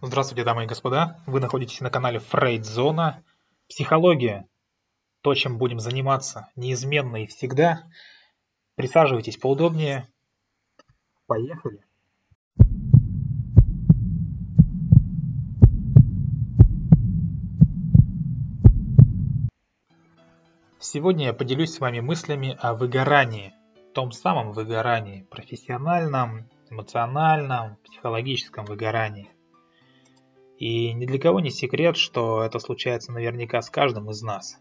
Здравствуйте, 0.00 0.44
дамы 0.44 0.62
и 0.62 0.66
господа. 0.66 1.18
Вы 1.26 1.40
находитесь 1.40 1.80
на 1.80 1.90
канале 1.90 2.20
Фрейдзона. 2.20 3.24
Психология. 3.68 4.46
То, 5.22 5.34
чем 5.34 5.58
будем 5.58 5.80
заниматься 5.80 6.48
неизменно 6.54 7.24
и 7.24 7.26
всегда. 7.26 7.82
Присаживайтесь 8.76 9.38
поудобнее. 9.38 10.06
Поехали. 11.26 11.84
Сегодня 20.78 21.26
я 21.26 21.32
поделюсь 21.32 21.74
с 21.74 21.80
вами 21.80 21.98
мыслями 21.98 22.56
о 22.60 22.74
выгорании. 22.74 23.52
Том 23.94 24.12
самом 24.12 24.52
выгорании. 24.52 25.26
Профессиональном, 25.28 26.48
эмоциональном, 26.70 27.78
психологическом 27.82 28.64
выгорании. 28.64 29.32
И 30.58 30.92
ни 30.92 31.06
для 31.06 31.20
кого 31.20 31.38
не 31.38 31.50
секрет, 31.50 31.96
что 31.96 32.42
это 32.42 32.58
случается 32.58 33.12
наверняка 33.12 33.62
с 33.62 33.70
каждым 33.70 34.10
из 34.10 34.22
нас. 34.22 34.58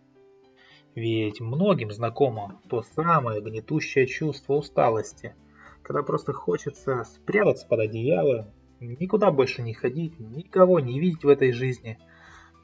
Ведь 0.93 1.41
многим 1.41 1.91
знакомо 1.91 2.61
то 2.69 2.83
самое 2.83 3.41
гнетущее 3.41 4.05
чувство 4.05 4.53
усталости, 4.53 5.35
когда 5.81 6.03
просто 6.03 6.33
хочется 6.33 7.03
спрятаться 7.03 7.67
под 7.67 7.79
одеяло, 7.79 8.53
никуда 8.79 9.31
больше 9.31 9.63
не 9.63 9.73
ходить, 9.73 10.19
никого 10.19 10.79
не 10.79 10.99
видеть 10.99 11.23
в 11.23 11.29
этой 11.29 11.51
жизни. 11.51 11.97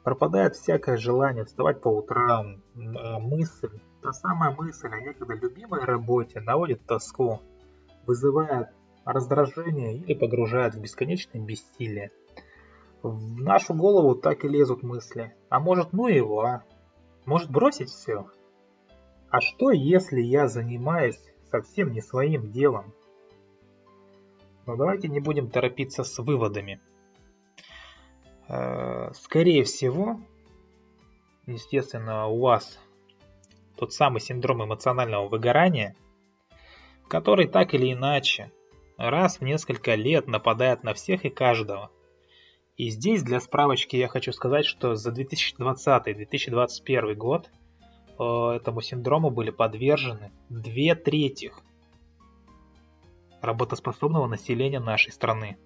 Пропадает 0.04 0.54
всякое 0.54 0.96
желание 0.96 1.44
вставать 1.44 1.80
по 1.80 1.88
утрам, 1.88 2.62
а 2.76 3.18
мысль, 3.18 3.80
та 4.00 4.12
самая 4.12 4.54
мысль 4.54 4.88
о 4.88 5.00
некогда 5.00 5.34
любимой 5.34 5.84
работе 5.84 6.40
наводит 6.40 6.86
тоску, 6.86 7.40
вызывает 8.06 8.68
раздражение 9.04 9.96
или 9.96 10.14
погружает 10.14 10.74
в 10.74 10.80
бесконечное 10.80 11.40
бессилие. 11.40 12.12
В 13.04 13.38
нашу 13.42 13.74
голову 13.74 14.14
так 14.14 14.46
и 14.46 14.48
лезут 14.48 14.82
мысли. 14.82 15.34
А 15.50 15.60
может, 15.60 15.92
ну 15.92 16.06
его, 16.06 16.40
а? 16.40 16.64
Может 17.26 17.50
бросить 17.50 17.90
все? 17.90 18.30
А 19.28 19.42
что, 19.42 19.72
если 19.72 20.22
я 20.22 20.48
занимаюсь 20.48 21.20
совсем 21.50 21.92
не 21.92 22.00
своим 22.00 22.50
делом? 22.50 22.94
Но 24.64 24.76
давайте 24.76 25.08
не 25.08 25.20
будем 25.20 25.50
торопиться 25.50 26.02
с 26.02 26.18
выводами. 26.18 26.80
Э, 28.48 29.12
скорее 29.12 29.64
всего, 29.64 30.18
естественно, 31.44 32.28
у 32.28 32.40
вас 32.40 32.78
тот 33.76 33.92
самый 33.92 34.20
синдром 34.20 34.64
эмоционального 34.64 35.28
выгорания, 35.28 35.94
который 37.08 37.48
так 37.48 37.74
или 37.74 37.92
иначе 37.92 38.50
раз 38.96 39.40
в 39.40 39.42
несколько 39.42 39.94
лет 39.94 40.26
нападает 40.26 40.84
на 40.84 40.94
всех 40.94 41.26
и 41.26 41.28
каждого– 41.28 41.90
и 42.76 42.90
здесь 42.90 43.22
для 43.22 43.40
справочки 43.40 43.96
я 43.96 44.08
хочу 44.08 44.32
сказать, 44.32 44.66
что 44.66 44.96
за 44.96 45.12
2020-2021 45.12 47.14
год 47.14 47.50
э, 48.18 48.24
этому 48.56 48.80
синдрому 48.80 49.30
были 49.30 49.50
подвержены 49.50 50.32
две 50.48 50.96
трети 50.96 51.52
работоспособного 53.40 54.26
населения 54.26 54.80
нашей 54.80 55.12
страны. 55.12 55.56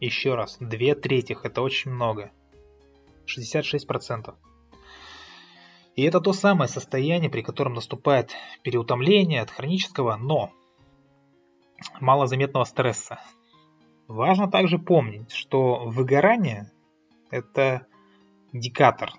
Еще 0.00 0.34
раз, 0.34 0.56
две 0.58 0.94
трети 0.94 1.36
это 1.40 1.62
очень 1.62 1.92
много. 1.92 2.32
66%. 3.26 4.34
И 5.94 6.02
это 6.02 6.20
то 6.20 6.32
самое 6.32 6.68
состояние, 6.68 7.30
при 7.30 7.42
котором 7.42 7.74
наступает 7.74 8.32
переутомление 8.62 9.42
от 9.42 9.50
хронического, 9.50 10.16
но 10.16 10.52
малозаметного 12.00 12.64
стресса. 12.64 13.20
Важно 14.08 14.50
также 14.50 14.78
помнить, 14.78 15.30
что 15.32 15.84
выгорание– 15.84 16.72
это 17.30 17.86
индикатор. 18.52 19.12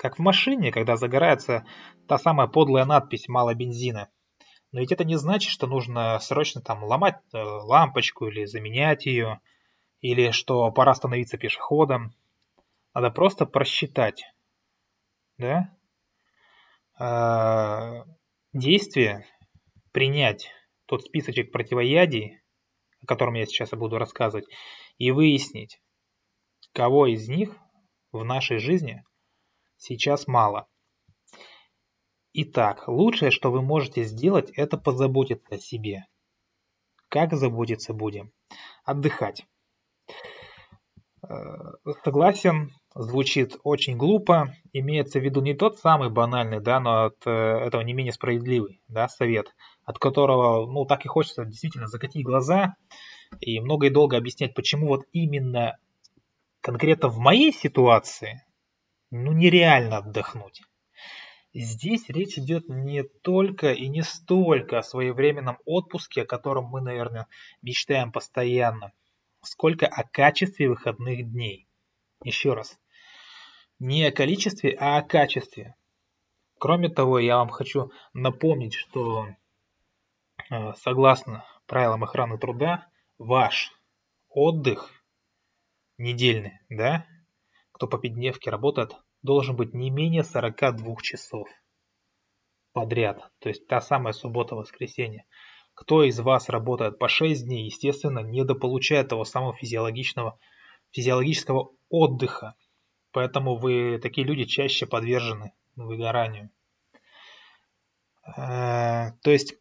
Как 0.00 0.18
в 0.18 0.18
машине, 0.18 0.72
когда 0.72 0.96
загорается 0.96 1.64
та 2.08 2.18
самая 2.18 2.48
подлая 2.48 2.84
надпись 2.84 3.28
«мало 3.28 3.54
бензина». 3.54 4.10
Но 4.72 4.80
ведь 4.80 4.90
это 4.90 5.04
не 5.04 5.14
значит, 5.14 5.52
что 5.52 5.68
нужно 5.68 6.18
срочно 6.18 6.60
там 6.60 6.82
ломать 6.82 7.20
э, 7.32 7.38
лампочку 7.38 8.26
или 8.26 8.44
заменять 8.46 9.06
ее, 9.06 9.40
или 10.00 10.32
что 10.32 10.70
пора 10.72 10.92
становиться 10.94 11.38
пешеходом. 11.38 12.12
Надо 12.94 13.10
просто 13.10 13.46
просчитать, 13.46 14.24
да, 15.38 15.70
э, 16.98 18.04
действие, 18.52 19.24
принять 19.92 20.50
тот 20.86 21.04
списочек 21.04 21.52
противоядий, 21.52 22.40
о 23.02 23.06
котором 23.06 23.34
я 23.34 23.46
сейчас 23.46 23.70
буду 23.70 23.98
рассказывать, 23.98 24.46
и 24.98 25.10
выяснить, 25.10 25.80
кого 26.72 27.06
из 27.06 27.28
них 27.28 27.56
в 28.12 28.24
нашей 28.24 28.58
жизни 28.58 29.04
сейчас 29.76 30.26
мало. 30.26 30.68
Итак, 32.32 32.86
лучшее, 32.88 33.30
что 33.30 33.50
вы 33.50 33.62
можете 33.62 34.04
сделать, 34.04 34.50
это 34.50 34.76
позаботиться 34.76 35.54
о 35.54 35.58
себе. 35.58 36.04
Как 37.08 37.32
заботиться 37.32 37.94
будем? 37.94 38.32
Отдыхать. 38.84 39.46
Э, 41.28 41.72
согласен, 42.04 42.70
звучит 42.94 43.56
очень 43.64 43.96
глупо. 43.96 44.54
Имеется 44.72 45.20
в 45.20 45.24
виду 45.24 45.40
не 45.40 45.54
тот 45.54 45.78
самый 45.78 46.10
банальный, 46.10 46.60
да, 46.60 46.80
но 46.80 47.06
от 47.06 47.26
э, 47.26 47.30
этого 47.30 47.82
не 47.82 47.92
менее 47.92 48.12
справедливый 48.12 48.82
да, 48.88 49.08
совет, 49.08 49.54
от 49.88 49.98
которого, 49.98 50.70
ну, 50.70 50.84
так 50.84 51.06
и 51.06 51.08
хочется 51.08 51.46
действительно 51.46 51.86
закатить 51.86 52.22
глаза 52.22 52.76
и 53.40 53.58
много 53.58 53.86
и 53.86 53.90
долго 53.90 54.18
объяснять, 54.18 54.52
почему 54.52 54.86
вот 54.88 55.06
именно 55.12 55.78
конкретно 56.60 57.08
в 57.08 57.16
моей 57.16 57.54
ситуации, 57.54 58.44
ну, 59.10 59.32
нереально 59.32 59.96
отдохнуть. 59.96 60.60
Здесь 61.54 62.10
речь 62.10 62.36
идет 62.36 62.68
не 62.68 63.02
только 63.02 63.72
и 63.72 63.88
не 63.88 64.02
столько 64.02 64.80
о 64.80 64.82
своевременном 64.82 65.56
отпуске, 65.64 66.22
о 66.22 66.26
котором 66.26 66.66
мы, 66.66 66.82
наверное, 66.82 67.26
мечтаем 67.62 68.12
постоянно, 68.12 68.92
сколько 69.42 69.86
о 69.86 70.04
качестве 70.04 70.68
выходных 70.68 71.32
дней. 71.32 71.66
Еще 72.22 72.52
раз, 72.52 72.78
не 73.78 74.04
о 74.04 74.12
количестве, 74.12 74.76
а 74.78 74.98
о 74.98 75.02
качестве. 75.02 75.76
Кроме 76.58 76.90
того, 76.90 77.18
я 77.18 77.38
вам 77.38 77.48
хочу 77.48 77.90
напомнить, 78.12 78.74
что 78.74 79.28
согласно 80.76 81.44
правилам 81.66 82.04
охраны 82.04 82.38
труда, 82.38 82.86
ваш 83.18 83.72
отдых 84.28 84.90
недельный, 85.98 86.60
да, 86.68 87.06
кто 87.72 87.86
по 87.86 87.98
пятидневке 87.98 88.50
работает, 88.50 88.96
должен 89.22 89.56
быть 89.56 89.74
не 89.74 89.90
менее 89.90 90.24
42 90.24 90.96
часов 91.02 91.48
подряд. 92.72 93.30
То 93.40 93.48
есть 93.48 93.66
та 93.66 93.80
самая 93.80 94.12
суббота-воскресенье. 94.12 95.24
Кто 95.74 96.02
из 96.02 96.18
вас 96.18 96.48
работает 96.48 96.98
по 96.98 97.08
6 97.08 97.44
дней, 97.44 97.66
естественно, 97.66 98.20
недополучает 98.20 99.08
того 99.08 99.24
самого 99.24 99.54
физиологичного, 99.54 100.38
физиологического 100.90 101.70
отдыха. 101.88 102.54
Поэтому 103.12 103.56
вы, 103.56 103.98
такие 103.98 104.26
люди, 104.26 104.44
чаще 104.44 104.86
подвержены 104.86 105.52
выгоранию. 105.76 106.50
Э, 108.36 109.12
то 109.22 109.30
есть, 109.30 109.54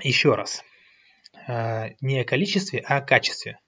еще 0.00 0.34
раз, 0.34 0.62
э, 1.46 1.94
не 2.00 2.20
о 2.20 2.24
количестве, 2.24 2.80
а 2.80 2.98
о 2.98 3.02
качестве. 3.02 3.58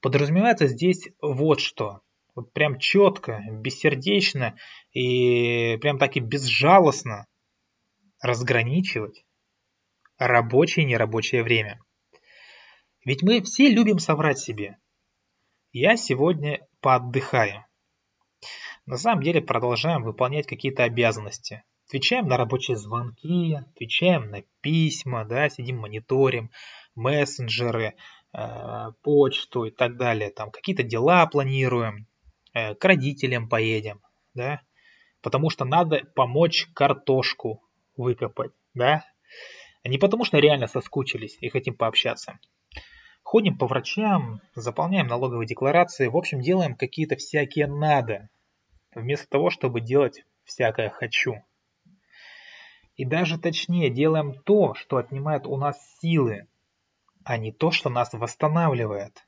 Подразумевается 0.00 0.66
здесь 0.66 1.08
вот 1.20 1.60
что. 1.60 2.00
Вот 2.34 2.52
прям 2.52 2.78
четко, 2.78 3.42
бессердечно 3.50 4.56
и 4.92 5.78
прям 5.80 5.98
так 5.98 6.16
и 6.16 6.20
безжалостно 6.20 7.26
разграничивать 8.20 9.24
рабочее 10.18 10.84
и 10.84 10.88
нерабочее 10.88 11.42
время. 11.42 11.80
Ведь 13.04 13.22
мы 13.22 13.42
все 13.42 13.68
любим 13.68 13.98
соврать 13.98 14.38
себе. 14.38 14.78
Я 15.72 15.96
сегодня 15.96 16.66
поотдыхаю. 16.80 17.64
На 18.86 18.96
самом 18.96 19.22
деле 19.22 19.40
продолжаем 19.40 20.02
выполнять 20.02 20.46
какие-то 20.46 20.84
обязанности. 20.84 21.64
Отвечаем 21.86 22.28
на 22.28 22.36
рабочие 22.36 22.76
звонки, 22.76 23.54
отвечаем 23.54 24.30
на 24.30 24.42
письма, 24.62 25.24
да, 25.24 25.48
сидим 25.48 25.78
мониторим, 25.78 26.50
мессенджеры, 26.94 27.94
э, 28.32 28.92
почту 29.02 29.64
и 29.64 29.70
так 29.70 29.96
далее. 29.96 30.30
Там 30.30 30.50
какие-то 30.50 30.82
дела 30.82 31.26
планируем, 31.26 32.06
э, 32.54 32.74
к 32.74 32.84
родителям 32.84 33.48
поедем, 33.48 34.00
да, 34.32 34.62
потому 35.20 35.50
что 35.50 35.64
надо 35.64 36.02
помочь 36.14 36.68
картошку 36.74 37.62
выкопать, 37.96 38.52
да, 38.72 39.04
не 39.84 39.98
потому 39.98 40.24
что 40.24 40.38
реально 40.38 40.66
соскучились 40.66 41.36
и 41.40 41.50
хотим 41.50 41.74
пообщаться. 41.74 42.38
Ходим 43.22 43.58
по 43.58 43.66
врачам, 43.66 44.40
заполняем 44.54 45.06
налоговые 45.06 45.46
декларации, 45.46 46.08
в 46.08 46.16
общем, 46.16 46.40
делаем 46.40 46.76
какие-то 46.76 47.16
всякие 47.16 47.66
надо, 47.66 48.30
вместо 48.94 49.28
того, 49.28 49.50
чтобы 49.50 49.80
делать 49.80 50.24
всякое 50.44 50.88
«хочу». 50.88 51.42
И 52.96 53.04
даже 53.04 53.38
точнее, 53.38 53.90
делаем 53.90 54.34
то, 54.44 54.74
что 54.74 54.98
отнимает 54.98 55.46
у 55.46 55.56
нас 55.56 55.76
силы, 55.98 56.46
а 57.24 57.36
не 57.36 57.50
то, 57.50 57.70
что 57.70 57.90
нас 57.90 58.12
восстанавливает. 58.12 59.26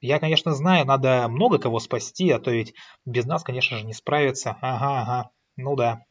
Я, 0.00 0.20
конечно, 0.20 0.52
знаю, 0.52 0.86
надо 0.86 1.26
много 1.28 1.58
кого 1.58 1.80
спасти, 1.80 2.30
а 2.30 2.38
то 2.38 2.50
ведь 2.50 2.74
без 3.04 3.24
нас, 3.24 3.42
конечно 3.42 3.76
же, 3.76 3.84
не 3.84 3.92
справиться. 3.92 4.56
Ага, 4.60 5.00
ага, 5.00 5.30
ну 5.56 5.74
да. 5.74 6.04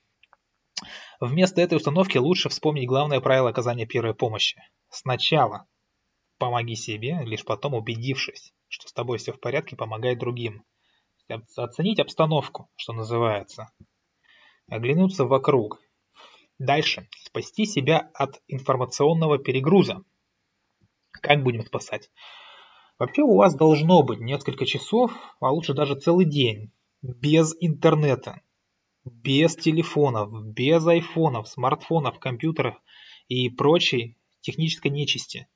Вместо 1.22 1.62
этой 1.62 1.76
установки 1.76 2.18
лучше 2.18 2.50
вспомнить 2.50 2.88
главное 2.88 3.22
правило 3.22 3.50
оказания 3.50 3.86
первой 3.86 4.14
помощи. 4.14 4.62
Сначала 4.90 5.68
помоги 6.38 6.76
себе, 6.76 7.22
лишь 7.24 7.46
потом 7.46 7.74
убедившись, 7.74 8.54
что 8.68 8.90
с 8.90 8.94
тобой 8.94 9.18
все 9.18 9.32
в 9.32 9.40
порядке, 9.40 9.78
помогай 9.78 10.16
другим. 10.16 10.66
Оценить 11.56 12.00
обстановку, 12.00 12.70
что 12.76 12.92
называется. 12.92 13.70
Оглянуться 14.68 15.26
вокруг. 15.26 15.80
Дальше. 16.58 17.08
Спасти 17.24 17.66
себя 17.66 18.10
от 18.14 18.42
информационного 18.48 19.38
перегруза. 19.38 20.04
Как 21.12 21.44
будем 21.44 21.64
спасать? 21.64 22.10
Вообще 22.98 23.22
у 23.22 23.36
вас 23.36 23.56
должно 23.56 24.04
быть 24.04 24.20
несколько 24.20 24.66
часов, 24.66 25.12
а 25.40 25.52
лучше 25.52 25.74
даже 25.74 25.96
целый 25.96 26.26
день 26.26 26.72
без 27.02 27.56
интернета, 27.60 28.42
без 29.04 29.56
телефонов, 29.56 30.32
без 30.46 30.86
айфонов, 30.88 31.48
смартфонов, 31.48 32.20
компьютеров 32.20 32.76
и 33.28 33.50
прочей 33.50 34.18
технической 34.42 34.92
нечисти. 34.92 35.48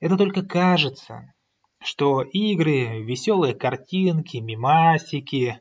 Это 0.00 0.16
только 0.16 0.42
кажется, 0.42 1.34
что 1.80 2.22
игры, 2.22 3.02
веселые 3.02 3.54
картинки, 3.54 4.36
мимасики, 4.36 5.60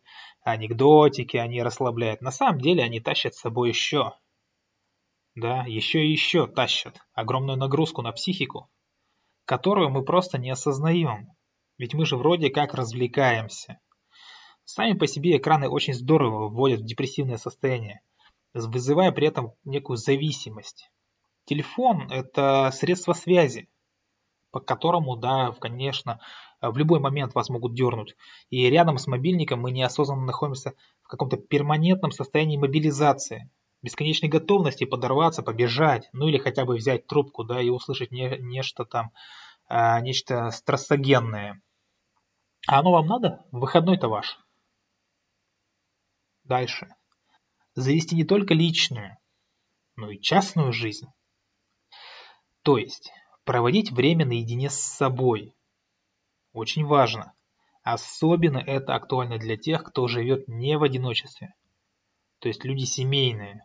анекдотики, 0.51 1.38
они 1.38 1.61
расслабляют. 1.61 2.21
На 2.21 2.31
самом 2.31 2.59
деле 2.61 2.83
они 2.83 2.99
тащат 2.99 3.35
с 3.35 3.39
собой 3.39 3.69
еще, 3.69 4.13
да, 5.35 5.63
еще 5.67 6.05
и 6.05 6.11
еще 6.11 6.47
тащат 6.47 6.99
огромную 7.13 7.57
нагрузку 7.57 8.01
на 8.01 8.11
психику, 8.11 8.69
которую 9.45 9.89
мы 9.89 10.03
просто 10.03 10.38
не 10.38 10.49
осознаем. 10.49 11.29
Ведь 11.77 11.94
мы 11.94 12.05
же 12.05 12.17
вроде 12.17 12.49
как 12.49 12.73
развлекаемся. 12.73 13.79
Сами 14.63 14.94
по 14.94 15.05
себе 15.05 15.38
экраны 15.38 15.69
очень 15.69 15.94
здорово 15.94 16.49
вводят 16.49 16.81
в 16.81 16.85
депрессивное 16.85 17.38
состояние, 17.38 18.01
вызывая 18.53 19.11
при 19.11 19.27
этом 19.27 19.53
некую 19.63 19.97
зависимость. 19.97 20.89
Телефон– 21.45 22.09
это 22.11 22.71
средство 22.73 23.13
связи, 23.13 23.69
по 24.51 24.59
которому, 24.59 25.15
да, 25.15 25.51
конечно, 25.59 26.19
в 26.62 26.77
любой 26.77 27.00
момент 27.00 27.36
вас 27.36 27.50
могут 27.50 27.74
дернуть. 27.74 28.15
И 28.50 28.69
рядом 28.69 28.98
с 28.98 29.07
мобильником 29.07 29.62
мы 29.62 29.71
неосознанно 29.71 30.25
находимся 30.25 30.74
в 31.01 31.07
каком-то 31.07 31.38
перманентном 31.38 32.12
состоянии 32.12 32.57
мобилизации, 32.57 33.50
бесконечной 33.81 34.30
готовности 34.30 34.86
подорваться, 34.86 35.44
побежать, 35.44 36.09
ну 36.13 36.27
или 36.27 36.38
хотя 36.38 36.65
бы 36.65 36.75
взять 36.75 37.07
трубку, 37.07 37.44
да, 37.44 37.62
и 37.62 37.69
услышать 37.69 38.12
не, 38.12 38.38
нечто 38.39 38.86
там, 38.86 39.12
а, 39.68 40.00
нечто 40.01 40.50
стрессогенное. 40.51 41.62
А 42.68 42.80
оно 42.80 42.92
вам 42.92 43.07
надо? 43.07 43.45
Выходной-то 43.51 44.07
ваш. 44.09 44.39
Дальше. 46.44 46.88
Завести 47.75 48.15
не 48.15 48.24
только 48.24 48.54
личную, 48.54 49.18
но 49.95 50.09
и 50.09 50.19
частную 50.19 50.74
жизнь. 50.74 51.07
То 52.63 52.77
есть, 52.77 53.12
Проводить 53.48 53.94
время 53.94 54.25
наедине 54.25 54.69
с 54.69 54.75
собой. 54.75 55.56
Очень 56.57 56.86
важно. 56.86 57.33
Особенно 57.83 58.57
это 58.57 58.95
актуально 58.95 59.38
для 59.38 59.57
тех, 59.57 59.83
кто 59.83 60.07
живет 60.07 60.48
не 60.48 60.75
в 60.80 60.81
одиночестве. 60.81 61.54
То 62.39 62.48
есть 62.48 62.65
люди 62.65 62.83
семейные. 62.83 63.63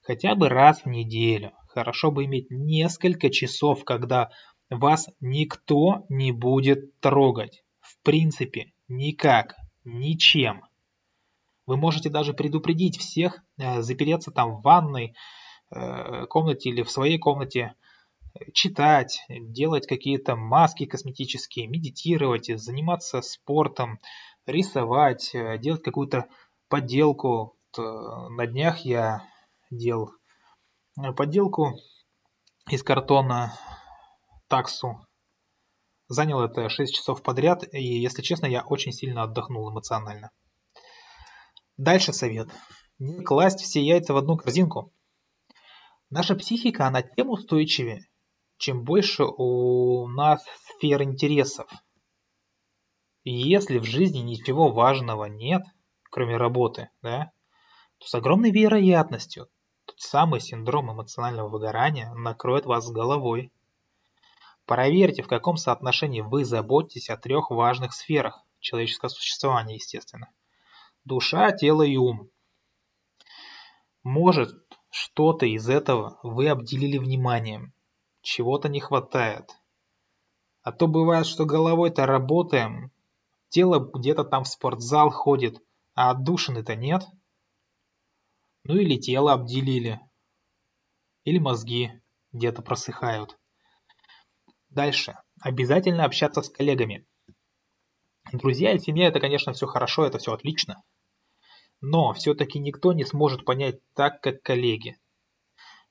Хотя 0.00 0.34
бы 0.34 0.48
раз 0.48 0.84
в 0.84 0.86
неделю. 0.86 1.52
Хорошо 1.68 2.10
бы 2.10 2.24
иметь 2.24 2.46
несколько 2.50 3.28
часов, 3.28 3.84
когда 3.84 4.30
вас 4.70 5.10
никто 5.20 6.06
не 6.08 6.32
будет 6.32 6.98
трогать. 7.00 7.62
В 7.80 8.00
принципе, 8.02 8.72
никак, 8.88 9.54
ничем. 9.84 10.64
Вы 11.66 11.76
можете 11.76 12.08
даже 12.08 12.32
предупредить 12.32 12.96
всех, 12.98 13.44
э, 13.58 13.82
запереться 13.82 14.30
там 14.30 14.56
в 14.56 14.62
ванной 14.62 15.14
э, 15.70 16.24
комнате 16.24 16.70
или 16.70 16.82
в 16.84 16.90
своей 16.90 17.18
комнате 17.18 17.74
читать, 18.52 19.24
делать 19.28 19.86
какие-то 19.86 20.36
маски 20.36 20.86
косметические, 20.86 21.66
медитировать, 21.66 22.46
заниматься 22.60 23.22
спортом, 23.22 23.98
рисовать, 24.46 25.34
э, 25.34 25.58
делать 25.58 25.82
какую-то 25.82 26.28
подделку. 26.68 27.56
Э, 27.76 27.80
на 27.80 28.46
днях 28.46 28.80
я 28.80 29.26
делал 29.70 30.12
э, 30.98 31.12
подделку 31.12 31.78
из 32.70 32.82
картона 32.82 33.54
таксу. 34.48 35.06
Занял 36.08 36.40
это 36.40 36.68
6 36.68 36.94
часов 36.94 37.22
подряд, 37.22 37.64
и, 37.72 37.82
если 37.82 38.22
честно, 38.22 38.46
я 38.46 38.62
очень 38.62 38.92
сильно 38.92 39.22
отдохнул 39.22 39.70
эмоционально. 39.70 40.30
Дальше 41.76 42.12
совет. 42.12 42.48
Не 42.98 43.24
класть 43.24 43.60
все 43.60 43.82
яйца 43.82 44.12
в 44.12 44.16
одну 44.16 44.36
корзинку. 44.36 44.92
Наша 46.10 46.34
психика, 46.34 46.86
она 46.86 47.00
тем 47.00 47.30
устойчивее, 47.30 48.06
чем 48.62 48.84
больше 48.84 49.24
у 49.24 50.06
нас 50.06 50.46
сфер 50.68 51.02
интересов. 51.02 51.68
Если 53.24 53.78
в 53.78 53.84
жизни 53.84 54.18
ничего 54.18 54.70
важного 54.70 55.24
нет, 55.24 55.62
кроме 56.10 56.36
работы, 56.36 56.88
да, 57.02 57.32
то 57.98 58.06
с 58.06 58.14
огромной 58.14 58.52
вероятностью 58.52 59.48
тот 59.84 59.98
самый 59.98 60.38
синдром 60.38 60.92
эмоционального 60.92 61.48
выгорания 61.48 62.14
накроет 62.14 62.64
вас 62.64 62.88
головой. 62.88 63.52
Проверьте, 64.64 65.24
в 65.24 65.28
каком 65.28 65.56
соотношении 65.56 66.20
вы 66.20 66.44
заботитесь 66.44 67.10
о 67.10 67.16
трех 67.16 67.50
важных 67.50 67.92
сферах 67.92 68.44
человеческого 68.60 69.08
существования, 69.08 69.74
естественно. 69.74 70.30
Душа, 71.04 71.50
тело 71.50 71.82
и 71.82 71.96
ум. 71.96 72.30
Может, 74.04 74.50
что-то 74.90 75.46
из 75.46 75.68
этого 75.68 76.20
вы 76.22 76.48
обделили 76.48 76.98
вниманием, 76.98 77.74
чего-то 78.22 78.68
не 78.68 78.80
хватает. 78.80 79.50
А 80.62 80.72
то 80.72 80.86
бывает, 80.86 81.26
что 81.26 81.44
головой-то 81.44 82.06
работаем, 82.06 82.92
тело 83.48 83.78
где-то 83.78 84.24
там 84.24 84.44
в 84.44 84.48
спортзал 84.48 85.10
ходит, 85.10 85.60
а 85.94 86.10
отдушины-то 86.10 86.76
нет. 86.76 87.02
Ну 88.64 88.76
или 88.76 88.96
тело 88.96 89.32
обделили, 89.32 90.00
или 91.24 91.38
мозги 91.38 92.00
где-то 92.32 92.62
просыхают. 92.62 93.38
Дальше. 94.70 95.18
Обязательно 95.40 96.04
общаться 96.04 96.40
с 96.42 96.48
коллегами. 96.48 97.06
Друзья 98.32 98.72
и 98.72 98.78
семья 98.78 99.08
это, 99.08 99.20
конечно, 99.20 99.52
все 99.52 99.66
хорошо, 99.66 100.06
это 100.06 100.18
все 100.18 100.32
отлично. 100.32 100.82
Но 101.80 102.12
все-таки 102.14 102.60
никто 102.60 102.92
не 102.92 103.04
сможет 103.04 103.44
понять 103.44 103.80
так, 103.94 104.20
как 104.22 104.42
коллеги. 104.42 104.96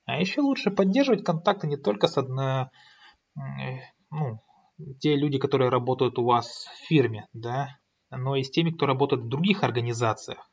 А 0.04 0.20
еще 0.20 0.40
лучше 0.40 0.70
поддерживать 0.70 1.24
контакты 1.24 1.66
не 1.66 1.76
только 1.76 2.08
с 2.08 2.18
одной, 2.18 2.66
ну, 4.10 4.40
те 5.00 5.16
люди, 5.16 5.38
которые 5.38 5.70
работают 5.70 6.18
у 6.18 6.24
вас 6.24 6.66
в 6.66 6.86
фирме, 6.86 7.28
да, 7.32 7.78
но 8.10 8.36
и 8.36 8.42
с 8.42 8.50
теми, 8.50 8.70
кто 8.70 8.86
работает 8.86 9.22
в 9.22 9.28
других 9.28 9.62
организациях. 9.62 10.50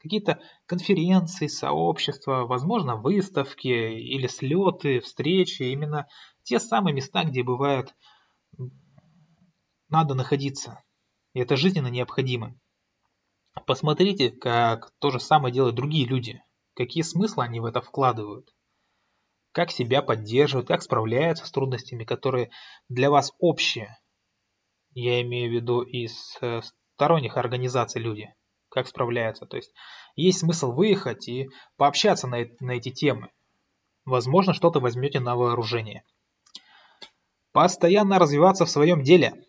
Какие-то 0.00 0.40
конференции, 0.66 1.48
сообщества, 1.48 2.46
возможно, 2.46 2.96
выставки 2.96 3.66
или 3.66 4.28
слеты, 4.28 5.00
встречи, 5.00 5.64
именно 5.64 6.06
те 6.44 6.60
самые 6.60 6.94
места, 6.94 7.24
где 7.24 7.42
бывает 7.42 7.94
надо 9.88 10.14
находиться. 10.14 10.82
И 11.34 11.40
это 11.40 11.56
жизненно 11.56 11.88
необходимо. 11.88 12.54
Посмотрите, 13.66 14.30
как 14.30 14.92
то 15.00 15.10
же 15.10 15.18
самое 15.18 15.52
делают 15.52 15.74
другие 15.74 16.06
люди. 16.06 16.42
Какие 16.74 17.02
смыслы 17.02 17.44
они 17.44 17.58
в 17.58 17.64
это 17.64 17.80
вкладывают 17.80 18.54
как 19.58 19.72
себя 19.72 20.02
поддерживают, 20.02 20.68
как 20.68 20.82
справляются 20.82 21.44
с 21.44 21.50
трудностями, 21.50 22.04
которые 22.04 22.50
для 22.88 23.10
вас 23.10 23.32
общие. 23.40 23.98
Я 24.94 25.20
имею 25.22 25.50
в 25.50 25.52
виду 25.52 25.82
из 25.82 26.38
э, 26.40 26.60
сторонних 26.94 27.36
организаций 27.36 28.00
люди, 28.00 28.32
как 28.68 28.86
справляются. 28.86 29.46
То 29.46 29.56
есть 29.56 29.72
есть 30.14 30.38
смысл 30.38 30.70
выехать 30.70 31.26
и 31.26 31.48
пообщаться 31.76 32.28
на, 32.28 32.46
на 32.60 32.70
эти 32.70 32.90
темы. 32.90 33.32
Возможно, 34.04 34.54
что-то 34.54 34.78
возьмете 34.78 35.18
на 35.18 35.34
вооружение. 35.34 36.04
Постоянно 37.50 38.20
развиваться 38.20 38.64
в 38.64 38.70
своем 38.70 39.02
деле. 39.02 39.44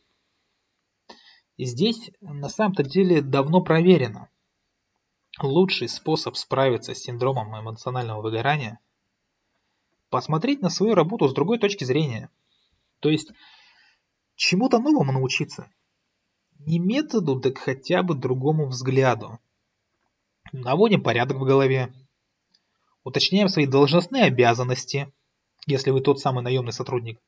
И 1.57 1.65
здесь 1.65 2.09
на 2.19 2.49
самом-то 2.49 2.81
деле 2.81 3.21
давно 3.21 3.61
проверено. 3.61 4.31
Лучший 5.39 5.87
способ 5.87 6.35
справиться 6.35 6.95
с 6.95 6.97
синдромом 6.97 7.55
эмоционального 7.59 8.23
выгорания– 8.23 8.79
посмотреть 10.09 10.61
на 10.61 10.69
свою 10.69 10.95
работу 10.95 11.27
с 11.27 11.33
другой 11.33 11.59
точки 11.59 11.83
зрения. 11.83 12.29
То 12.99 13.09
есть 13.09 13.31
чему-то 14.35 14.79
новому 14.79 15.11
научиться. 15.11 15.71
Не 16.59 16.79
методу, 16.79 17.39
так 17.39 17.57
хотя 17.57 18.03
бы 18.03 18.15
другому 18.15 18.67
взгляду. 18.67 19.39
Наводим 20.51 21.01
порядок 21.01 21.37
в 21.37 21.45
голове. 21.45 21.93
Уточняем 23.03 23.47
свои 23.47 23.65
должностные 23.65 24.25
обязанности, 24.25 25.13
если 25.65 25.91
вы 25.91 26.01
тот 26.01 26.19
самый 26.19 26.43
наемный 26.43 26.73
сотрудник. 26.73 27.19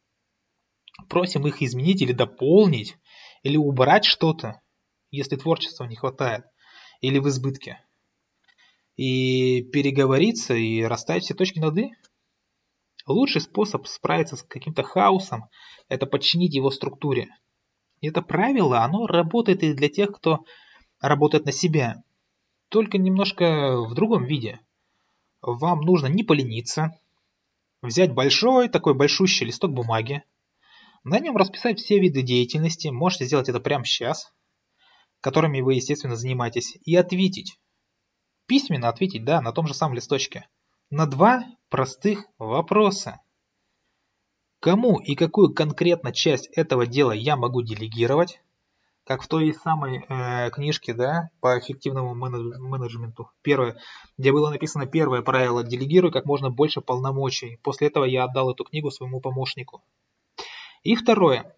просим 1.08 1.48
их 1.48 1.62
изменить 1.62 2.02
или 2.02 2.12
дополнить, 2.12 2.98
или 3.44 3.58
убрать 3.58 4.06
что-то, 4.06 4.62
если 5.10 5.36
творчества 5.36 5.86
не 5.86 5.96
хватает, 5.96 6.46
или 7.02 7.20
в 7.20 7.28
избытке. 7.28 7.84
И 8.96 9.64
переговориться 9.64 10.54
и 10.54 10.82
расставить 10.84 11.24
все 11.24 11.34
точки 11.34 11.60
над 11.60 11.78
«и». 11.78 11.92
Лучший 13.12 13.42
способ 13.42 13.88
справиться 13.88 14.36
с 14.36 14.44
каким-то 14.44 14.84
хаосом– 14.84 15.46
это 15.90 16.06
подчинить 16.06 16.54
его 16.54 16.72
структуре. 16.72 17.30
И 18.00 18.08
это 18.08 18.22
правило, 18.22 18.80
оно 18.80 19.08
работает 19.08 19.64
и 19.64 19.74
для 19.74 19.90
тех, 19.90 20.12
кто 20.12 20.46
работает 21.00 21.46
на 21.46 21.52
себя. 21.52 22.04
Только 22.70 22.98
немножко 22.98 23.78
в 23.82 23.94
другом 23.94 24.26
виде. 24.26 24.60
Вам 25.42 25.82
нужно 25.82 26.08
не 26.08 26.24
полениться, 26.24 26.98
взять 27.82 28.14
большой, 28.14 28.70
такой 28.70 28.94
большущий 28.94 29.46
листок 29.46 29.72
бумаги, 29.72 30.24
на 31.04 31.20
нем 31.20 31.36
расписать 31.36 31.80
все 31.80 32.00
виды 32.00 32.22
деятельности, 32.22 32.90
можете 32.90 33.26
сделать 33.26 33.50
это 33.50 33.60
прямо 33.60 33.86
сейчас, 33.86 34.32
которыми 35.20 35.62
вы, 35.62 35.74
естественно, 35.76 36.16
занимаетесь, 36.16 36.78
и 36.86 36.96
ответить. 36.96 37.60
Письменно 38.46 38.88
ответить, 38.88 39.26
да, 39.26 39.42
на 39.42 39.52
том 39.52 39.66
же 39.66 39.74
самом 39.74 39.96
листочке. 39.96 40.48
На 40.92 41.08
два 41.08 41.44
простых 41.72 42.26
вопроса. 42.38 43.22
Кому 44.60 45.00
и 45.00 45.16
какую 45.16 45.56
конкретно 45.56 46.12
часть 46.12 46.48
этого 46.48 46.86
дела 46.86 47.14
я 47.14 47.36
могу 47.36 47.64
делегировать? 47.64 48.42
Как 49.06 49.24
в 49.24 49.28
той 49.28 49.52
самой 49.54 50.06
э, 50.08 50.52
книжке, 50.52 50.94
да, 50.94 51.32
по 51.40 51.58
эффективному 51.58 52.14
менеджменту. 52.14 53.32
Первое, 53.42 53.80
где 54.20 54.32
было 54.32 54.52
написано 54.52 54.86
первое 54.86 55.24
правило 55.24 55.64
«Делегируй 55.64 56.12
как 56.12 56.26
можно 56.26 56.52
больше 56.52 56.82
полномочий». 56.82 57.58
После 57.64 57.88
этого 57.88 58.06
я 58.06 58.26
отдал 58.26 58.52
эту 58.52 58.64
книгу 58.64 58.92
своему 58.92 59.20
помощнику. 59.20 59.82
И 60.84 60.96
второе. 60.96 61.56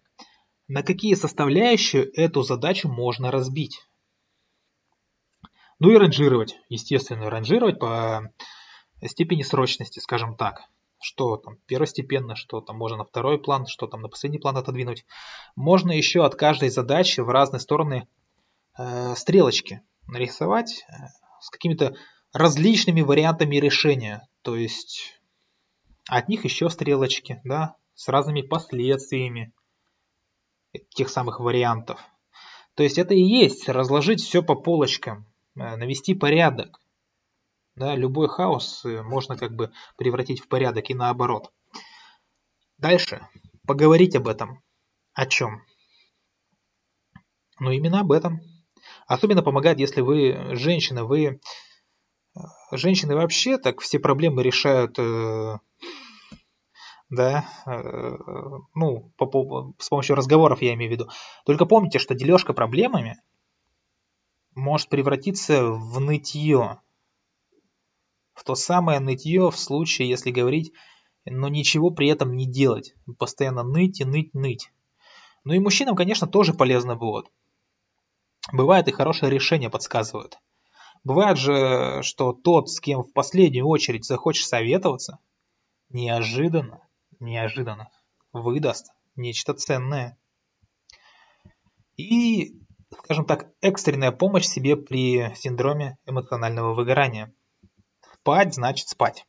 На 0.68 0.82
какие 0.82 1.14
составляющие 1.14 2.04
эту 2.04 2.42
задачу 2.42 2.88
можно 2.88 3.30
разбить? 3.30 3.82
Ну 5.78 5.90
и 5.90 5.96
ранжировать, 5.96 6.56
естественно, 6.70 7.28
ранжировать 7.28 7.78
по 7.78 8.32
степени 9.08 9.42
срочности, 9.42 10.00
скажем 10.00 10.36
так. 10.36 10.62
Что 11.00 11.36
там 11.36 11.58
первостепенно, 11.66 12.34
что 12.34 12.60
там 12.60 12.76
можно 12.76 12.98
на 12.98 13.04
второй 13.04 13.38
план, 13.38 13.66
что 13.66 13.86
там 13.86 14.00
на 14.00 14.08
последний 14.08 14.38
план 14.38 14.56
отодвинуть. 14.56 15.04
Можно 15.54 15.92
еще 15.92 16.24
от 16.24 16.34
каждой 16.34 16.70
задачи 16.70 17.20
в 17.20 17.28
разные 17.28 17.60
стороны 17.60 18.08
э, 18.78 19.14
стрелочки 19.14 19.82
нарисовать 20.06 20.84
э, 20.88 20.92
с 21.40 21.50
какими-то 21.50 21.94
различными 22.32 23.02
вариантами 23.02 23.56
решения. 23.56 24.26
То 24.42 24.56
есть 24.56 25.20
от 26.08 26.28
них 26.28 26.44
еще 26.44 26.70
стрелочки, 26.70 27.40
да, 27.44 27.76
с 27.94 28.08
разными 28.08 28.42
последствиями 28.42 29.52
тех 30.90 31.08
самых 31.08 31.40
вариантов. 31.40 32.00
То 32.74 32.82
есть 32.82 32.98
это 32.98 33.14
и 33.14 33.20
есть 33.20 33.68
разложить 33.68 34.20
все 34.20 34.42
по 34.42 34.54
полочкам, 34.54 35.26
э, 35.56 35.76
навести 35.76 36.14
порядок. 36.14 36.80
Да, 37.76 37.96
любой 37.96 38.28
хаос 38.28 38.84
э, 38.84 39.02
можно 39.02 39.36
как 39.36 39.54
бы 39.54 39.72
превратить 39.96 40.40
в 40.40 40.48
порядок 40.48 40.90
и 40.90 40.94
наоборот. 40.94 41.52
Дальше. 42.78 43.26
Поговорить 43.66 44.14
об 44.14 44.28
этом. 44.28 44.62
О 45.12 45.26
чем? 45.26 45.62
Ну, 47.58 47.70
именно 47.70 48.00
об 48.00 48.12
этом. 48.12 48.40
Особенно 49.06 49.42
помогает, 49.42 49.78
если 49.78 50.02
вы 50.02 50.54
женщина. 50.56 51.04
Вы 51.04 51.24
э, 51.24 52.40
женщины 52.72 53.16
вообще 53.16 53.58
так 53.58 53.80
все 53.80 53.98
проблемы 53.98 54.42
решают 54.42 54.98
да, 57.10 57.48
э, 57.66 58.16
ну, 58.74 59.12
по, 59.16 59.26
по, 59.26 59.74
с 59.78 59.88
помощью 59.88 60.16
разговоров 60.16 60.62
я 60.62 60.74
имею 60.74 60.90
в 60.90 60.94
виду. 60.94 61.08
Только 61.44 61.66
помните, 61.66 61.98
что 61.98 62.14
дележка 62.14 62.52
проблемами 62.52 63.20
может 64.54 64.88
превратиться 64.88 65.64
в 65.64 66.00
нытье. 66.00 66.80
В 68.34 68.44
то 68.44 68.54
самое 68.54 69.00
нытье 69.00 69.50
в 69.50 69.56
случае, 69.56 70.08
если 70.08 70.30
говорить, 70.30 70.72
но 71.24 71.48
ничего 71.48 71.90
при 71.90 72.08
этом 72.08 72.36
не 72.36 72.46
делать. 72.46 72.94
Постоянно 73.18 73.62
ныть 73.62 74.00
и 74.00 74.04
ныть, 74.04 74.34
ныть. 74.34 74.70
Ну 75.44 75.54
и 75.54 75.58
мужчинам, 75.58 75.96
конечно, 75.96 76.26
тоже 76.26 76.52
полезно 76.52 76.96
будет. 76.96 77.26
Бывает 78.52 78.88
и 78.88 78.92
хорошее 78.92 79.32
решение 79.32 79.70
подсказывают. 79.70 80.38
Бывает 81.02 81.38
же, 81.38 82.00
что 82.02 82.32
тот, 82.32 82.70
с 82.70 82.80
кем 82.80 83.02
в 83.02 83.12
последнюю 83.12 83.66
очередь 83.66 84.04
захочешь 84.04 84.46
советоваться, 84.46 85.18
неожиданно 85.90 86.80
неожиданно 87.20 87.88
выдаст 88.32 88.92
нечто 89.16 89.54
ценное. 89.54 90.18
И, 91.96 92.60
скажем 92.98 93.24
так, 93.24 93.52
экстренная 93.60 94.12
помощь 94.12 94.46
себе 94.46 94.76
при 94.76 95.32
синдроме 95.36 95.98
эмоционального 96.06 96.74
выгорания. 96.74 97.32
Спать 98.24 98.54
значит 98.54 98.88
спать. 98.88 99.26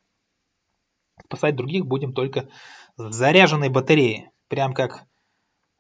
Спасать 1.26 1.58
других 1.58 1.86
будем 1.86 2.14
только 2.14 2.48
в 2.96 3.12
заряженной 3.12 3.68
батарее. 3.68 4.32
Прям 4.48 4.74
как 4.74 5.02
э, 5.02 5.04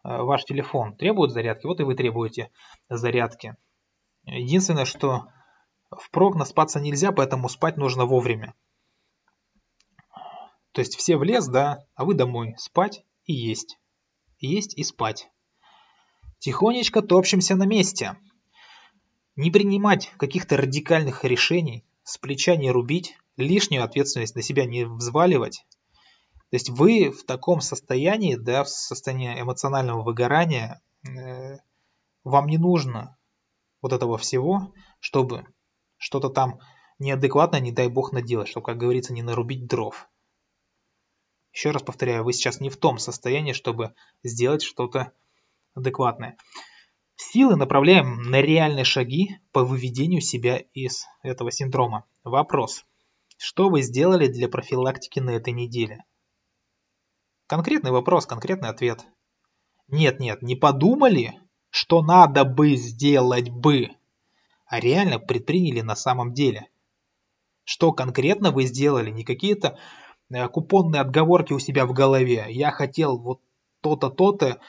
ваш 0.03 0.43
телефон 0.43 0.97
требует 0.97 1.31
зарядки, 1.31 1.65
вот 1.65 1.79
и 1.79 1.83
вы 1.83 1.95
требуете 1.95 2.51
зарядки. 2.89 3.55
Единственное, 4.25 4.83
что 4.83 5.27
впрок 5.97 6.35
наспаться 6.35 6.81
нельзя, 6.81 7.13
поэтому 7.13 7.47
спать 7.47 7.77
нужно 7.77 8.05
вовремя. 8.05 8.53
То 10.73 10.81
есть 10.81 10.97
все 10.97 11.15
в 11.15 11.23
лес, 11.23 11.47
да, 11.47 11.85
а 11.95 12.03
вы 12.03 12.15
домой 12.15 12.55
спать 12.57 13.05
и 13.23 13.31
есть. 13.31 13.79
Есть 14.39 14.77
и 14.77 14.83
спать. 14.83 15.29
Тихонечко 16.39 17.01
топчемся 17.01 17.55
на 17.55 17.65
месте. 17.65 18.17
Не 19.37 19.51
принимать 19.51 20.11
каких-то 20.17 20.57
радикальных 20.57 21.23
решений, 21.23 21.85
с 22.05 22.17
плеча 22.17 22.55
не 22.55 22.71
рубить, 22.71 23.17
лишнюю 23.35 23.83
ответственность 23.83 24.35
на 24.35 24.41
себя 24.41 24.65
не 24.65 24.85
взваливать. 24.85 25.65
То 26.51 26.55
есть 26.55 26.69
вы 26.69 27.09
в 27.09 27.25
таком 27.25 27.59
состоянии, 27.59 28.35
да, 28.35 28.63
в 28.63 28.69
состоянии 28.69 29.41
эмоционального 29.41 30.03
выгорания, 30.03 30.81
э, 31.03 31.57
вам 32.23 32.47
не 32.47 32.57
нужно 32.57 33.17
вот 33.81 33.91
этого 33.91 34.17
всего, 34.17 34.71
чтобы 34.99 35.47
что-то 35.97 36.29
там 36.29 36.59
неадекватно, 36.99 37.59
не 37.59 37.71
дай 37.71 37.89
бог, 37.89 38.13
наделать, 38.13 38.47
чтобы, 38.47 38.67
как 38.67 38.77
говорится, 38.77 39.11
не 39.11 39.23
нарубить 39.23 39.67
дров. 39.67 40.07
Еще 41.51 41.71
раз 41.71 41.81
повторяю, 41.81 42.23
вы 42.23 42.33
сейчас 42.33 42.59
не 42.59 42.69
в 42.69 42.77
том 42.77 42.99
состоянии, 42.99 43.53
чтобы 43.53 43.95
сделать 44.23 44.61
что-то 44.61 45.11
адекватное. 45.73 46.37
Силы 47.15 47.55
направляем 47.55 48.21
на 48.23 48.41
реальные 48.41 48.83
шаги 48.83 49.39
по 49.51 49.63
выведению 49.63 50.21
себя 50.21 50.57
из 50.73 51.05
этого 51.23 51.51
синдрома. 51.51 52.05
Вопрос. 52.23 52.85
Что 53.37 53.69
вы 53.69 53.81
сделали 53.81 54.27
для 54.27 54.49
профилактики 54.49 55.19
на 55.19 55.31
этой 55.31 55.53
неделе? 55.53 56.03
Конкретный 57.47 57.91
вопрос, 57.91 58.25
конкретный 58.25 58.69
ответ. 58.69 59.05
Нет, 59.87 60.19
нет, 60.19 60.41
не 60.41 60.55
подумали, 60.55 61.39
что 61.69 62.01
надо 62.01 62.43
бы 62.43 62.75
сделать 62.75 63.49
бы, 63.49 63.89
а 64.65 64.79
реально 64.79 65.19
предприняли 65.19 65.81
на 65.81 65.95
самом 65.95 66.33
деле. 66.33 66.67
Что 67.63 67.91
конкретно 67.91 68.51
вы 68.51 68.65
сделали, 68.65 69.09
не 69.09 69.23
какие-то 69.23 69.77
Э, 70.29 70.47
купонные 70.47 71.01
отговорки 71.01 71.53
у 71.53 71.59
себя 71.59 71.85
в 71.85 71.93
голове. 71.93 72.45
Я 72.49 72.71
хотел 72.71 73.17
вот 73.17 73.41
то-то, 73.81 74.09
то-то, 74.09 74.59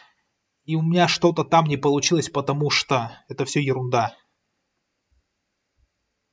и 0.67 0.75
у 0.75 0.83
меня 0.83 1.07
что-то 1.07 1.45
там 1.45 1.67
не 1.67 1.77
получилось, 1.77 2.29
потому 2.29 2.71
что 2.71 3.17
это 3.29 3.45
все 3.45 3.61
ерунда. 3.61 4.17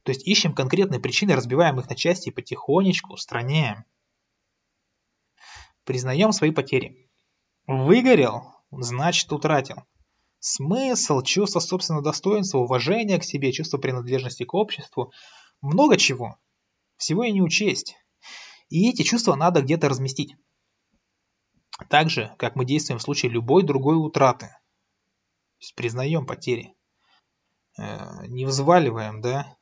То 0.03 0.11
есть 0.11 0.27
ищем 0.27 0.53
конкретные 0.53 0.99
причины, 0.99 1.35
разбиваем 1.35 1.79
их 1.79 1.87
на 1.87 1.95
части 1.95 2.29
и 2.29 2.31
потихонечку 2.31 3.13
устраняем. 3.13 3.85
Признаем 5.85 6.31
свои 6.31 6.51
потери. 6.51 7.09
Выгорел, 7.67 8.55
значит 8.71 9.31
утратил. 9.31 9.83
Смысл, 10.39 11.21
чувство 11.21 11.59
собственного 11.59 12.03
достоинства, 12.03 12.57
уважение 12.57 13.19
к 13.19 13.23
себе, 13.23 13.53
чувство 13.53 13.77
принадлежности 13.77 14.43
к 14.43 14.53
обществу. 14.55 15.13
Много 15.61 15.95
чего. 15.95 16.37
Всего 16.97 17.23
и 17.23 17.31
не 17.31 17.41
учесть. 17.41 17.95
И 18.69 18.89
эти 18.89 19.03
чувства 19.03 19.35
надо 19.35 19.61
где-то 19.61 19.87
разместить. 19.87 20.35
Так 21.89 22.09
же, 22.09 22.33
как 22.37 22.55
мы 22.55 22.65
действуем 22.65 22.99
в 22.99 23.03
случае 23.03 23.31
любой 23.31 23.63
другой 23.63 23.95
утраты. 23.95 24.47
То 24.47 25.59
есть 25.59 25.75
признаем 25.75 26.25
потери. 26.25 26.75
Э, 27.77 28.27
не 28.27 28.45
взваливаем, 28.45 29.21
да? 29.21 29.57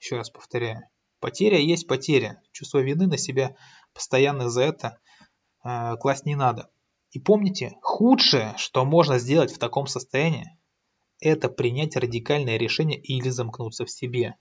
Еще 0.00 0.16
раз 0.16 0.30
повторяю. 0.30 0.82
Потеря 1.20 1.58
есть 1.58 1.86
потеря. 1.86 2.42
Чувство 2.50 2.78
вины 2.78 3.06
на 3.06 3.16
себя 3.16 3.56
постоянно 3.94 4.50
за 4.50 4.62
это 4.62 4.98
э, 5.64 5.96
класть 5.98 6.26
не 6.26 6.34
надо. 6.34 6.70
И 7.12 7.20
помните, 7.20 7.76
худшее, 7.82 8.54
что 8.56 8.84
можно 8.84 9.18
сделать 9.18 9.52
в 9.52 9.58
таком 9.58 9.86
состоянии, 9.86 10.58
это 11.20 11.48
принять 11.48 11.94
радикальное 11.94 12.56
решение 12.56 12.98
или 12.98 13.28
замкнуться 13.28 13.84
в 13.84 13.90
себе. 13.90 14.34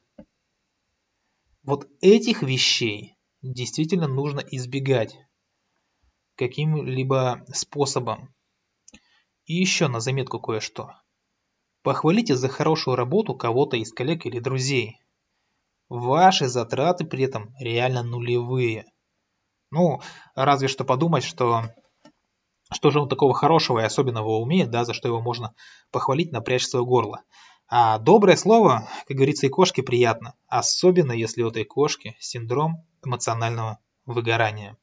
Вот 1.63 1.87
этих 2.01 2.41
вещей 2.41 3.17
действительно 3.43 4.07
нужно 4.07 4.39
избегать 4.39 5.15
каким-либо 6.41 7.45
способом. 7.53 8.33
И 9.45 9.53
еще 9.53 9.87
на 9.87 9.99
заметку 9.99 10.39
кое-что. 10.39 10.95
Похвалите 11.83 12.35
за 12.35 12.49
хорошую 12.49 12.95
работу 12.95 13.35
кого-то 13.35 13.77
из 13.77 13.93
коллег 13.93 14.25
или 14.25 14.39
друзей. 14.39 14.97
Ваши 15.87 16.47
затраты 16.47 17.05
при 17.05 17.25
этом 17.25 17.53
реально 17.59 18.01
нулевые. 18.01 18.85
Ну, 19.69 20.01
разве 20.33 20.67
что 20.67 20.83
подумать, 20.83 21.23
что 21.23 21.65
что 22.73 22.89
же 22.89 22.99
он 23.01 23.07
такого 23.07 23.35
хорошего 23.35 23.79
и 23.79 23.83
особенного 23.83 24.39
умеет, 24.39 24.71
да, 24.71 24.83
за 24.83 24.93
что 24.95 25.09
его 25.09 25.21
можно 25.21 25.53
похвалить, 25.91 26.31
напрячь 26.31 26.65
свое 26.65 26.83
горло. 26.83 27.21
А 27.67 27.99
доброе 27.99 28.35
слово, 28.35 28.89
как 29.07 29.15
говорится, 29.15 29.45
и 29.45 29.49
кошке 29.49 29.83
приятно, 29.83 30.33
особенно 30.47 31.11
если 31.11 31.43
у 31.43 31.49
этой 31.49 31.65
кошки 31.65 32.15
синдром 32.19 32.87
эмоционального 33.05 33.77
выгорания. 34.07 34.77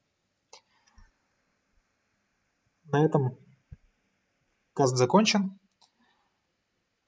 На 2.91 3.05
этом 3.05 3.37
каст 4.73 4.95
закончен. 4.95 5.59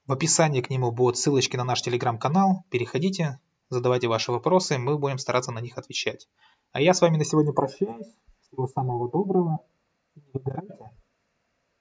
В 0.06 0.12
описании 0.12 0.60
к 0.60 0.70
нему 0.70 0.92
будут 0.92 1.16
ссылочки 1.16 1.56
на 1.56 1.64
наш 1.64 1.82
телеграм-канал. 1.82 2.64
Переходите, 2.70 3.40
задавайте 3.68 4.06
ваши 4.06 4.30
вопросы, 4.30 4.78
мы 4.78 4.98
будем 4.98 5.18
стараться 5.18 5.50
на 5.50 5.60
них 5.60 5.78
отвечать. 5.78 6.28
А 6.72 6.80
я 6.80 6.94
с 6.94 7.00
вами 7.00 7.16
на 7.16 7.24
сегодня 7.24 7.52
прощаюсь. 7.52 8.06
Всего 8.42 8.68
самого 8.68 9.10
доброго. 9.10 9.58
Не 10.14 10.22
выгорайте. 10.32 11.01